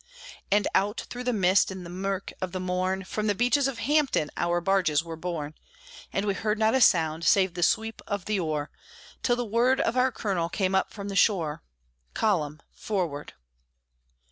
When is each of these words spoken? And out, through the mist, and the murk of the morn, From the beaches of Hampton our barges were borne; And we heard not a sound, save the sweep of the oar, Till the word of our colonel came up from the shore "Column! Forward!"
And 0.51 0.67
out, 0.73 1.01
through 1.11 1.25
the 1.25 1.31
mist, 1.31 1.69
and 1.69 1.85
the 1.85 1.89
murk 1.91 2.33
of 2.41 2.53
the 2.53 2.59
morn, 2.59 3.03
From 3.03 3.27
the 3.27 3.35
beaches 3.35 3.67
of 3.67 3.77
Hampton 3.77 4.31
our 4.35 4.59
barges 4.59 5.03
were 5.03 5.15
borne; 5.15 5.53
And 6.11 6.25
we 6.25 6.33
heard 6.33 6.57
not 6.57 6.73
a 6.73 6.81
sound, 6.81 7.23
save 7.23 7.53
the 7.53 7.61
sweep 7.61 8.01
of 8.07 8.25
the 8.25 8.39
oar, 8.39 8.71
Till 9.21 9.35
the 9.35 9.45
word 9.45 9.79
of 9.79 9.95
our 9.95 10.11
colonel 10.11 10.49
came 10.49 10.73
up 10.73 10.91
from 10.91 11.07
the 11.09 11.15
shore 11.15 11.61
"Column! 12.15 12.63
Forward!" 12.71 13.33